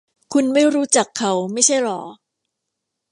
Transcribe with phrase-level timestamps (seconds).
[0.33, 1.99] คุณไม่รู้จักเขาไม่ใช่หรอ?